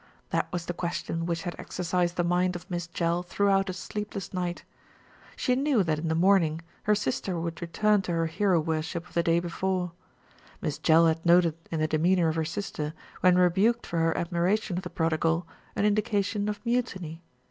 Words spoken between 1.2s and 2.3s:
which had exercised the